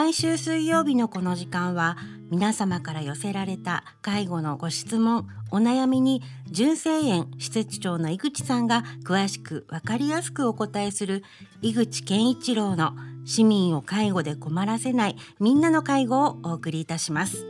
[0.00, 1.98] 毎週水曜日のこの時間は
[2.30, 11.22] 皆様から寄せられた介護のご質問お悩みに純正園施設長の井口さんが詳しく分かりやすくお答えする
[11.60, 12.94] 井口健一郎の
[13.26, 17.46] 市民を介護で困らせないみんなの介護をお送りいたします。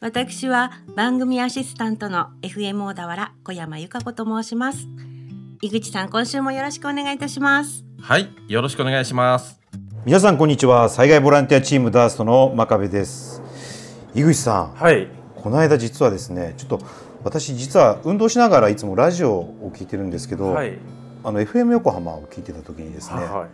[0.00, 4.88] 私は番組アシスタントの FM 小田原小山由香子と申します。
[5.62, 7.84] 井口さん今週もよろしくお願いいたします。
[8.00, 9.59] はいよろしくお願いします。
[10.06, 10.88] 皆さんこんにちは。
[10.88, 13.42] 災害ボランティアチームダーストの真壁です。
[14.14, 15.08] 井口さんはい。
[15.36, 16.80] この間実はですねちょっと
[17.22, 20.78] 私実は運動しながらいつもラジオを聞いてるんですけど、はい。
[21.22, 23.46] あの FM 横浜を聞いてた時にですね、は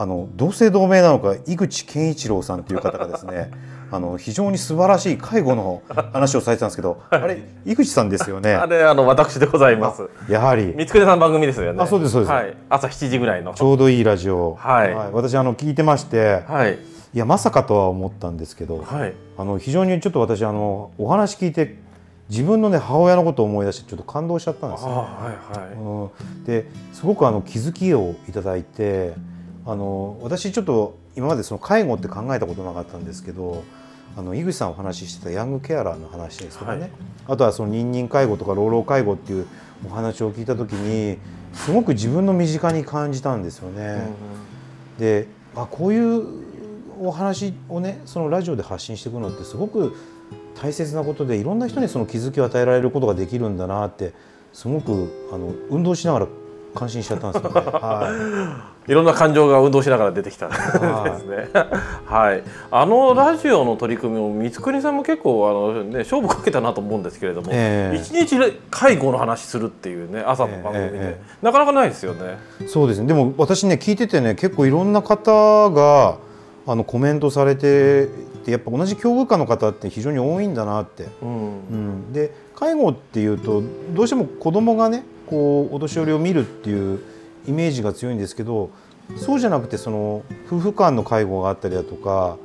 [0.00, 3.50] あの同姓同名なのか井口健一郎さんという方がですね
[3.92, 5.82] あの非常に素晴らしい介護の
[6.14, 8.52] 話をされてたんですけど、あれ井口さんですよね。
[8.52, 10.08] い あれあの私でございます。
[10.28, 10.72] やはり。
[10.76, 11.82] 三つさん番組ですよね。
[11.82, 12.32] あそうですそうです。
[12.32, 12.56] はい。
[12.70, 13.52] 朝7時ぐらいの。
[13.52, 14.94] ちょうどいいラジオ、はい。
[15.12, 16.78] 私あの聞いてまして、はい。
[17.12, 19.12] いやまさかとは思ったんですけど、はい。
[19.36, 21.76] あの非常にちょっと私あのお話聞いて
[22.30, 24.90] 自分のね母親のことを思い出してちょっと感動しちゃったんあですよ。
[24.92, 25.04] は
[25.54, 25.72] いはい。
[25.74, 29.14] うん、ですごくあの気づきをいただいて
[29.66, 33.64] あの私ちょっと今までその介護って考えたことなかったんですけど
[34.16, 36.90] あの井口さんお話ししてたヤングケアラーの話ですとかね、はい。
[37.28, 39.46] あとはその認認介護とか老老介護っていう
[39.86, 41.18] お話を聞いた時に
[41.52, 44.08] すごく自分の身近に感じたんですよね。
[44.98, 46.24] であこういう
[47.00, 49.94] お話をねそのラジオで発信していくのってすごく
[50.60, 54.12] 大切なことでいろんな人にその気づきを与えられることができるんだなって
[54.52, 56.28] すごくあの運動しながら
[56.74, 57.60] 感心しちゃったんですよね。
[57.70, 61.48] はいろんな感情が運動しながら出てきたんですはいね。
[62.06, 62.42] はい。
[62.70, 72.38] あのラジオの取り組みを三つくねさんも結構あのね勝負かけたなと思うんですけれども、一、ええ日で介護の話するっていうね朝の番組で、えええなかなかないですよね。
[72.66, 76.16] そうですねでも私ね聞いててね結構いろんな方が
[76.66, 78.08] あのコメントされて
[78.50, 81.06] てやっぱ同じ境遇下の方って非常に多いんだなって。
[81.22, 81.28] うん。
[81.28, 81.74] う
[82.08, 83.62] ん、で介護っていうと
[83.94, 87.00] どうしても子供がねこうお年寄りを見るっていう
[87.46, 88.70] イメージが強いんですけど
[89.16, 92.36] そうじゃなくてその夫婦間の介護があったりだとか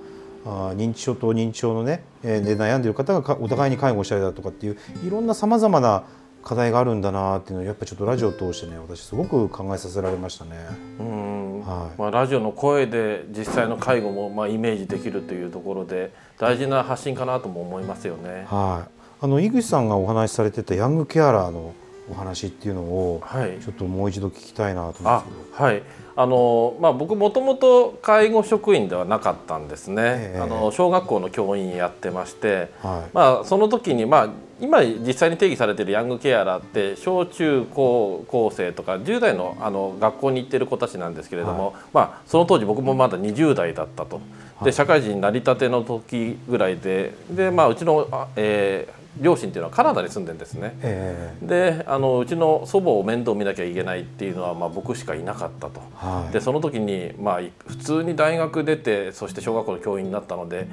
[0.46, 6.04] あー認知症と認知症のね、えーで悩んでる方がかお互いに介護したりだとかっていういろんなさまざまな
[6.46, 10.52] 課題があるんだなっていうのをやっぱちょっとラジオを通してね私すごく考えさせられましたね。
[11.00, 18.46] うんはいまあ、ラジオの声で実際の介護もまあイメージできるというところで大事な発信かなとも思いますよね。
[18.48, 18.90] はい、
[19.22, 21.74] あの井口さんがお話しされてたヤングケアラーの
[22.12, 25.64] お話っていうのをはいちょっともう一度聞きたいなと思うんあですけど。
[25.66, 25.84] はい
[26.18, 30.40] あのまあ、僕もともと介護職員ではなかったんですね、ええ。
[30.40, 33.10] あの小学校の教員やってまして、はい。
[33.14, 34.30] まあ、その時に、まあ、
[34.62, 44.22] 今実際に定義されているヤングケアラーって小中高校生とか10代のあの学校に行ってる子たちなんですけれども、まあ、その当時僕もまだ20代だったと。
[44.64, 50.78] で社会人になりたての時ぐらいでで、まあ、うちの、あえー両親っていうのはカナダに住んでるんですね。
[50.82, 55.82] ええであのうちの祖母を面倒見なきゃいけないっていうのは、まあ、僕しかいなかったと。
[55.96, 60.68] はいでその時に、まあ、い普通に大学出てそして小学校の教員になったので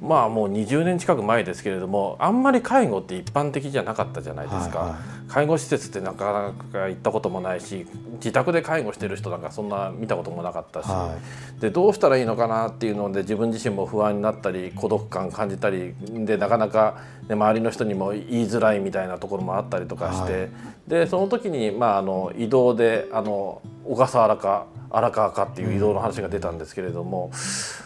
[0.00, 11.16] まあもう20年近く前ですけれどもあんまり介護って一般的じゃなかったじゃないですか、はいは介護施設ってなかなか行ったこともないし自宅で介護してる人なんかそんな見たこともなかったし、は
[11.60, 20.50] でどうしたらいいのかなっていうので自分自身も不安になったり孤独感感じたりでなかなか、ね、周りの人にも言いづらいみたいなところもあったりとかして、はい。
[20.88, 27.30] でその時に、まあ、あの移動であの小笠原か荒川かっていう移動の話が出たんですけれども、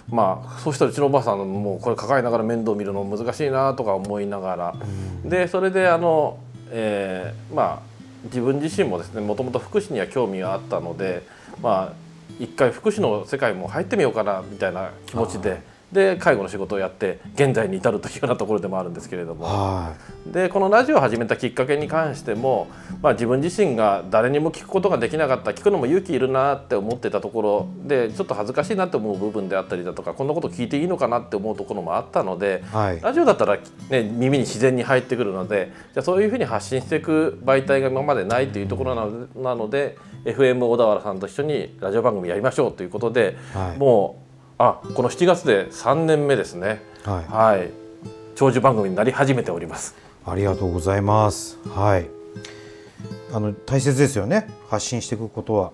[0.09, 4.75] まあそうしたらうちのおばあさんもうこれ抱えながら面倒見るの難しいなとか思いながら、
[5.25, 6.39] でそれであの、
[6.71, 7.93] えーまあ
[8.25, 11.25] 自分自身もですねもともと福祉には興味があったので
[11.61, 11.93] まあ
[12.39, 15.72] 一回福祉の世界も入ってみようかなみたいな気持ちで。
[15.93, 19.95] で介護の仕事をやって現在に至るというようなところでもあるんですけれども、は
[20.27, 22.69] でこのラジオを始めたきっかけに関しても、
[23.03, 33.01] まあ、自分自身が誰にも聞くことができなかった聞くのも勇気いるなって思ってたところでちょっと恥ずかしいなって思う部分であったりだとかこんなこと聞いていいのかなって思うところもあったので、いはい。
[33.01, 33.59] ラジオだったら、
[33.91, 43.79] ね、耳に自然に入ってくるのでじゃあそういうふうに発信していく媒体が今までないというところなのでなので FM 小田原さんと一緒にラジオ番組やりましょうということで、はい。
[43.79, 44.22] もう
[44.65, 46.83] あこの7月で3年目ですね。
[47.03, 47.71] はいはい
[48.37, 49.97] 長寿番組になり始めております。
[50.25, 51.59] ありがとうございます。
[51.69, 52.09] はい。
[53.33, 54.49] あの大切ですよね。
[54.71, 55.73] 発信していくことは。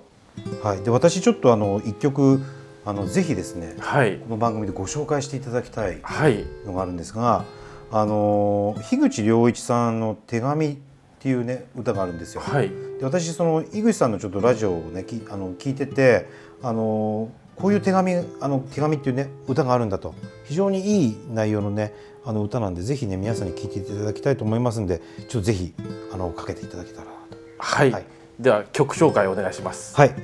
[0.62, 0.82] はい。
[0.82, 2.40] で私ちょっとあの一曲
[2.86, 7.44] あのぜひですねはいこの番組でご紹介していただきたいはいのがあるんですが、
[7.92, 10.76] あの樋口良一さんの手紙っ
[11.18, 12.40] ていうね歌があるんですよ。
[12.40, 16.26] はいで私その井口さんのちょっとラジオをねきあの聞いてて
[16.62, 20.14] あのこういう手紙あの手紙っていうね歌があるんだと。
[20.44, 21.92] 非常にいい内容のね
[22.24, 25.74] あの歌なんでぜひね皆さんに聴いていただきたいと思いますんでちょっとぜひ
[26.12, 27.16] あのかけていただけたらなと。
[27.58, 28.06] はい、はい。
[28.38, 29.96] では曲紹介お願いします。
[29.96, 30.14] はい。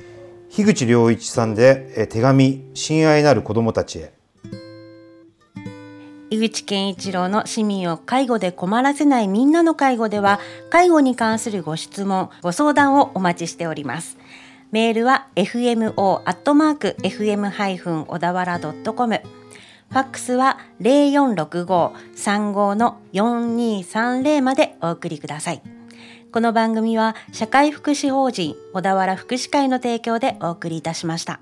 [0.49, 4.13] 樋口良一さんでえー手紙親愛なる子供たちへ。
[6.31, 10.39] 井口健一郎の市民を介護で困らせないみんなの介護では
[10.69, 14.17] 介護に関するご質問ご相談をお待ちしております
[14.75, 19.21] メールは fmo アットマーク fm ハイフン小田原ドットコム
[19.89, 25.61] ファックスは0465-35の4230までお送りください。
[26.29, 31.39] この番組は社会福祉法人小田原福祉会の提供でお送りいたしました。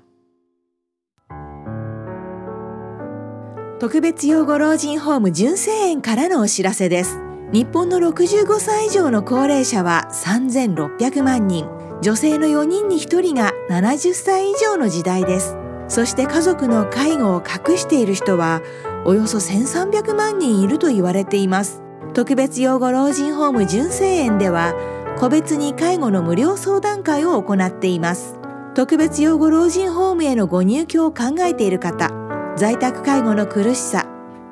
[3.80, 7.18] 特別養護老人ホーム純正園からのお知らせです。
[7.52, 11.83] 日本の65歳以上の高齢者は3600万人。
[12.02, 15.56] 女性の4人に1人が70歳以上の時代です。
[15.88, 18.62] そして家族の介護を隠している人は
[19.04, 21.82] およそ1300万人いると言われています。
[22.14, 24.74] 特別養護老人ホーム純正園では
[25.18, 28.38] 個別に介護の無料相談会を行っています。
[28.74, 32.10] 特別養護老人ホームへのご入居を考えている方
[32.56, 34.04] 在宅介護の苦しさ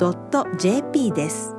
[0.57, 1.58] .jp です。